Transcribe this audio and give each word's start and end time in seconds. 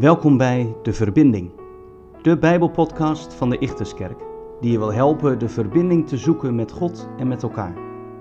Welkom 0.00 0.36
bij 0.36 0.76
De 0.82 0.92
Verbinding, 0.92 1.52
de 2.22 2.38
Bijbelpodcast 2.38 3.34
van 3.34 3.50
de 3.50 3.58
Ichterskerk, 3.58 4.18
die 4.60 4.72
je 4.72 4.78
wil 4.78 4.92
helpen 4.92 5.38
de 5.38 5.48
verbinding 5.48 6.08
te 6.08 6.16
zoeken 6.16 6.54
met 6.54 6.72
God 6.72 7.08
en 7.18 7.28
met 7.28 7.42
elkaar, 7.42 7.74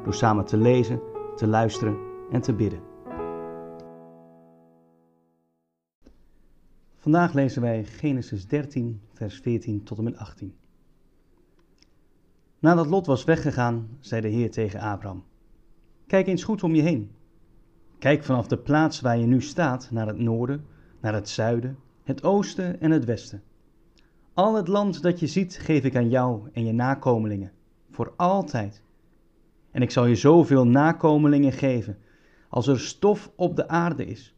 door 0.03 0.13
samen 0.13 0.45
te 0.45 0.57
lezen, 0.57 1.01
te 1.35 1.47
luisteren 1.47 1.97
en 2.31 2.41
te 2.41 2.53
bidden. 2.53 2.81
Vandaag 6.95 7.33
lezen 7.33 7.61
wij 7.61 7.83
Genesis 7.83 8.47
13, 8.47 9.01
vers 9.13 9.39
14 9.39 9.83
tot 9.83 9.97
en 9.97 10.03
met 10.03 10.17
18. 10.17 10.53
Nadat 12.59 12.87
Lot 12.87 13.05
was 13.05 13.23
weggegaan, 13.23 13.87
zei 13.99 14.21
de 14.21 14.27
Heer 14.27 14.51
tegen 14.51 14.79
Abraham: 14.79 15.23
Kijk 16.09 16.27
eens 16.27 16.43
goed 16.43 16.63
om 16.63 16.75
je 16.75 16.81
heen. 16.81 17.11
Kijk 17.99 18.23
vanaf 18.23 18.47
de 18.47 18.57
plaats 18.57 19.01
waar 19.01 19.17
je 19.17 19.25
nu 19.25 19.41
staat 19.41 19.87
naar 19.91 20.07
het 20.07 20.17
noorden 20.17 20.65
naar 20.99 21.13
het 21.13 21.29
zuiden, 21.29 21.77
het 22.03 22.23
oosten 22.23 22.81
en 22.81 22.91
het 22.91 23.05
westen. 23.05 23.43
Al 24.33 24.55
het 24.55 24.67
land 24.67 25.01
dat 25.01 25.19
je 25.19 25.27
ziet 25.27 25.57
geef 25.57 25.83
ik 25.83 25.95
aan 25.95 26.09
jou 26.09 26.49
en 26.53 26.65
je 26.65 26.71
nakomelingen, 26.71 27.51
voor 27.91 28.13
altijd. 28.17 28.81
En 29.71 29.81
ik 29.81 29.91
zal 29.91 30.05
je 30.05 30.15
zoveel 30.15 30.67
nakomelingen 30.67 31.51
geven, 31.51 31.97
als 32.47 32.67
er 32.67 32.79
stof 32.79 33.31
op 33.35 33.55
de 33.55 33.67
aarde 33.67 34.05
is. 34.05 34.35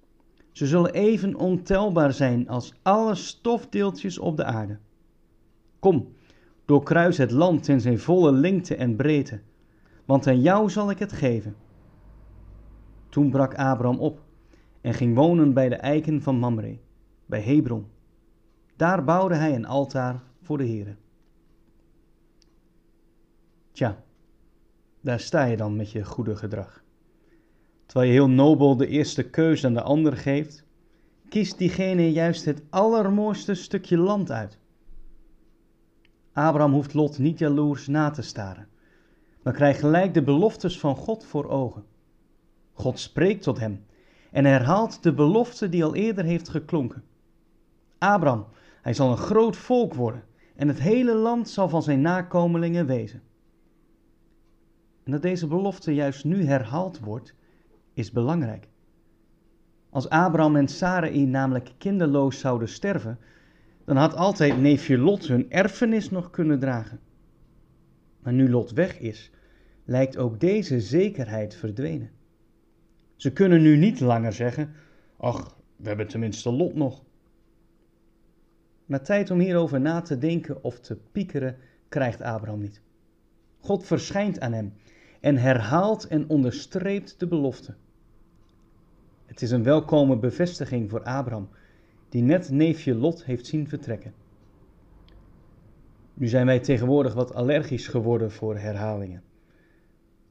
Ze 0.51 0.67
zullen 0.67 0.93
even 0.93 1.35
ontelbaar 1.35 2.13
zijn 2.13 2.49
als 2.49 2.73
alle 2.81 3.15
stofdeeltjes 3.15 4.19
op 4.19 4.37
de 4.37 4.43
aarde. 4.43 4.77
Kom, 5.79 6.13
doorkruis 6.65 7.17
het 7.17 7.31
land 7.31 7.67
in 7.67 7.81
zijn 7.81 7.99
volle 7.99 8.31
lengte 8.31 8.75
en 8.75 8.95
breedte, 8.95 9.39
want 10.11 10.27
aan 10.27 10.41
jou 10.41 10.69
zal 10.69 10.89
ik 10.89 10.99
het 10.99 11.11
geven. 11.11 11.55
Toen 13.09 13.29
brak 13.29 13.55
Abraham 13.55 13.99
op 13.99 14.19
en 14.81 14.93
ging 14.93 15.15
wonen 15.15 15.53
bij 15.53 15.69
de 15.69 15.75
eiken 15.75 16.21
van 16.21 16.35
Mamre, 16.35 16.77
bij 17.25 17.41
Hebron. 17.41 17.85
Daar 18.75 19.03
bouwde 19.03 19.35
hij 19.35 19.55
een 19.55 19.65
altaar 19.65 20.23
voor 20.41 20.57
de 20.57 20.65
Heere. 20.67 20.95
Tja, 23.71 24.03
daar 25.01 25.19
sta 25.19 25.43
je 25.43 25.57
dan 25.57 25.75
met 25.75 25.91
je 25.91 26.05
goede 26.05 26.35
gedrag. 26.35 26.83
Terwijl 27.85 28.11
je 28.11 28.17
heel 28.17 28.29
nobel 28.29 28.77
de 28.77 28.87
eerste 28.87 29.29
keus 29.29 29.65
aan 29.65 29.73
de 29.73 29.81
ander 29.81 30.17
geeft, 30.17 30.65
kiest 31.29 31.57
diegene 31.57 32.11
juist 32.11 32.45
het 32.45 32.61
allermooiste 32.69 33.53
stukje 33.53 33.97
land 33.97 34.31
uit. 34.31 34.57
Abraham 36.33 36.73
hoeft 36.73 36.93
Lot 36.93 37.17
niet 37.17 37.39
jaloers 37.39 37.87
na 37.87 38.09
te 38.09 38.21
staren, 38.21 38.67
maar 39.43 39.53
krijgt 39.53 39.79
gelijk 39.79 40.13
de 40.13 40.23
beloftes 40.23 40.79
van 40.79 40.95
God 40.95 41.25
voor 41.25 41.49
ogen. 41.49 41.83
God 42.73 42.99
spreekt 42.99 43.43
tot 43.43 43.59
hem 43.59 43.85
en 44.31 44.45
herhaalt 44.45 45.03
de 45.03 45.13
belofte 45.13 45.69
die 45.69 45.83
al 45.83 45.95
eerder 45.95 46.23
heeft 46.23 46.49
geklonken. 46.49 47.03
Abraham, 47.97 48.45
hij 48.81 48.93
zal 48.93 49.11
een 49.11 49.17
groot 49.17 49.57
volk 49.57 49.93
worden 49.93 50.23
en 50.55 50.67
het 50.67 50.79
hele 50.79 51.13
land 51.13 51.49
zal 51.49 51.69
van 51.69 51.83
zijn 51.83 52.01
nakomelingen 52.01 52.85
wezen. 52.85 53.21
En 55.03 55.11
dat 55.11 55.21
deze 55.21 55.47
belofte 55.47 55.93
juist 55.93 56.25
nu 56.25 56.45
herhaald 56.45 56.99
wordt, 56.99 57.33
is 57.93 58.11
belangrijk. 58.11 58.67
Als 59.89 60.09
Abraham 60.09 60.55
en 60.55 60.67
Sarai 60.67 61.25
namelijk 61.25 61.71
kinderloos 61.77 62.39
zouden 62.39 62.69
sterven, 62.69 63.19
dan 63.85 63.95
had 63.97 64.15
altijd 64.15 64.61
neefje 64.61 64.97
Lot 64.97 65.27
hun 65.27 65.51
erfenis 65.51 66.09
nog 66.09 66.29
kunnen 66.29 66.59
dragen. 66.59 66.99
Maar 68.21 68.33
nu 68.33 68.49
Lot 68.49 68.71
weg 68.71 68.99
is, 68.99 69.31
lijkt 69.85 70.17
ook 70.17 70.39
deze 70.39 70.81
zekerheid 70.81 71.55
verdwenen. 71.55 72.09
Ze 73.15 73.33
kunnen 73.33 73.61
nu 73.61 73.77
niet 73.77 73.99
langer 73.99 74.33
zeggen: 74.33 74.73
Ach, 75.17 75.57
we 75.75 75.87
hebben 75.87 76.07
tenminste 76.07 76.51
Lot 76.51 76.75
nog. 76.75 77.03
Maar 78.85 79.03
tijd 79.03 79.31
om 79.31 79.39
hierover 79.39 79.81
na 79.81 80.01
te 80.01 80.17
denken 80.17 80.63
of 80.63 80.79
te 80.79 80.97
piekeren 81.11 81.57
krijgt 81.89 82.21
Abraham 82.21 82.61
niet. 82.61 82.81
God 83.59 83.85
verschijnt 83.85 84.39
aan 84.39 84.53
hem 84.53 84.73
en 85.19 85.37
herhaalt 85.37 86.07
en 86.07 86.29
onderstreept 86.29 87.19
de 87.19 87.27
belofte. 87.27 87.73
Het 89.25 89.41
is 89.41 89.51
een 89.51 89.63
welkome 89.63 90.17
bevestiging 90.17 90.89
voor 90.89 91.03
Abraham, 91.03 91.49
die 92.09 92.21
net 92.21 92.49
neefje 92.49 92.95
Lot 92.95 93.25
heeft 93.25 93.45
zien 93.45 93.67
vertrekken. 93.67 94.13
Nu 96.13 96.27
zijn 96.27 96.45
wij 96.45 96.59
tegenwoordig 96.59 97.13
wat 97.13 97.33
allergisch 97.33 97.87
geworden 97.87 98.31
voor 98.31 98.57
herhalingen. 98.57 99.23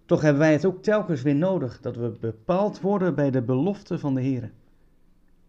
Toch 0.04 0.22
hebben 0.22 0.41
wij 0.41 0.52
het 0.52 0.64
ook 0.64 0.82
telkens 0.82 1.22
weer 1.22 1.34
nodig 1.34 1.80
dat 1.80 1.96
we 1.96 2.16
bepaald 2.20 2.80
worden 2.80 3.14
bij 3.14 3.30
de 3.30 3.42
belofte 3.42 3.98
van 3.98 4.14
de 4.14 4.20
Heer. 4.20 4.52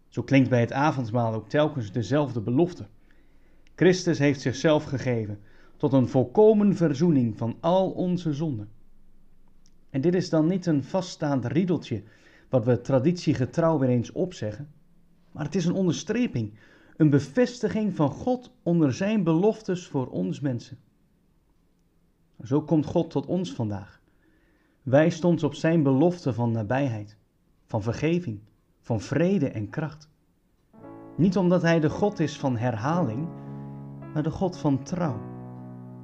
Zo 0.07 0.21
klinkt 0.23 0.49
bij 0.49 0.59
het 0.59 0.71
avondmaal 0.71 1.33
ook 1.33 1.49
telkens 1.49 1.91
dezelfde 1.91 2.41
belofte. 2.41 2.85
Christus 3.75 4.19
heeft 4.19 4.41
zichzelf 4.41 4.83
gegeven 4.83 5.39
tot 5.77 5.93
een 5.93 6.07
volkomen 6.07 6.75
verzoening 6.75 7.37
van 7.37 7.57
al 7.59 7.91
onze 7.91 8.33
zonden. 8.33 8.69
En 9.89 10.01
dit 10.01 10.15
is 10.15 10.29
dan 10.29 10.47
niet 10.47 10.65
een 10.65 10.83
vaststaand 10.83 11.45
riedeltje 11.45 12.03
wat 12.49 12.65
we 12.65 12.81
traditiegetrouw 12.81 13.79
weer 13.79 13.89
eens 13.89 14.11
opzeggen, 14.11 14.69
maar 15.31 15.45
het 15.45 15.55
is 15.55 15.65
een 15.65 15.73
onderstreping, 15.73 16.53
een 17.01 17.09
bevestiging 17.09 17.95
van 17.95 18.09
God 18.09 18.51
onder 18.63 18.93
zijn 18.93 19.23
beloftes 19.23 19.87
voor 19.87 20.07
ons 20.07 20.39
mensen. 20.39 20.77
Zo 22.43 22.61
komt 22.61 22.85
God 22.85 23.09
tot 23.09 23.25
ons 23.25 23.53
vandaag 23.53 24.01
wijst 24.81 25.23
ons 25.23 25.43
op 25.43 25.53
zijn 25.53 25.83
belofte 25.83 26.33
van 26.33 26.51
nabijheid, 26.51 27.17
van 27.65 27.81
vergeving, 27.81 28.39
van 28.81 29.01
vrede 29.01 29.49
en 29.49 29.69
kracht. 29.69 30.09
Niet 31.17 31.37
omdat 31.37 31.61
hij 31.61 31.79
de 31.79 31.89
God 31.89 32.19
is 32.19 32.39
van 32.39 32.57
herhaling, 32.57 33.27
maar 34.13 34.23
de 34.23 34.31
God 34.31 34.57
van 34.57 34.83
trouw. 34.83 35.19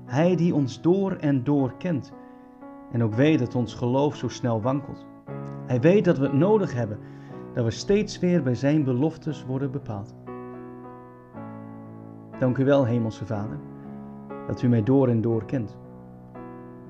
Hij 0.05 0.35
die 0.35 0.55
ons 0.55 0.81
door 0.81 1.11
en 1.11 1.43
door 1.43 1.77
kent 1.77 2.11
en 2.91 3.03
ook 3.03 3.13
weet 3.13 3.39
dat 3.39 3.55
ons 3.55 3.73
geloof 3.73 4.15
zo 4.15 4.27
snel 4.27 4.61
wankelt. 4.61 5.05
Hij 5.65 5.79
weet 5.79 6.05
dat 6.05 6.17
we 6.17 6.23
het 6.23 6.33
nodig 6.33 6.73
hebben, 6.73 6.99
dat 7.53 7.63
we 7.63 7.71
steeds 7.71 8.19
weer 8.19 8.43
bij 8.43 8.55
zijn 8.55 8.83
beloftes 8.83 9.45
worden 9.45 9.71
bepaald. 9.71 10.15
Dank 12.39 12.57
u 12.57 12.65
wel, 12.65 12.85
Hemelse 12.85 13.25
Vader, 13.25 13.57
dat 14.47 14.61
u 14.61 14.67
mij 14.67 14.83
door 14.83 15.07
en 15.07 15.21
door 15.21 15.45
kent. 15.45 15.77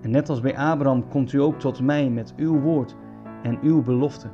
En 0.02 0.12
net 0.12 0.30
als 0.30 0.42
bij 0.42 0.58
Abraham 0.58 1.08
komt 1.08 1.34
u 1.34 1.42
ook 1.42 1.60
tot 1.60 1.82
mij 1.82 2.10
met 2.10 2.34
uw 2.38 2.60
woord 2.60 2.96
en 3.44 3.60
uw 3.62 3.82
belofte. 3.82 4.28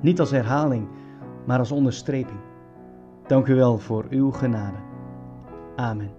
Niet 0.00 0.20
als 0.20 0.30
herhaling, 0.30 0.88
maar 1.46 1.58
als 1.58 1.72
onderstreping. 1.72 2.38
Dank 3.26 3.46
u 3.46 3.54
wel 3.54 3.78
voor 3.78 4.06
uw 4.10 4.30
genade. 4.30 4.78
Amen. 5.76 6.10